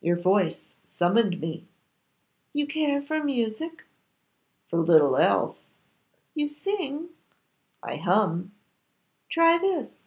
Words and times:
'Your 0.00 0.16
voice 0.16 0.74
summoned 0.84 1.38
me.' 1.38 1.66
'You 2.54 2.66
care 2.66 3.02
for 3.02 3.22
music?' 3.22 3.84
'For 4.70 4.78
little 4.78 5.18
else.' 5.18 5.66
'You 6.34 6.46
sing?' 6.46 7.10
'I 7.82 7.96
hum.' 7.98 8.52
'Try 9.28 9.58
this. 9.58 10.00